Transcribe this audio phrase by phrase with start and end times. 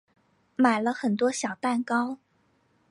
[0.55, 2.17] 买了很多小蛋糕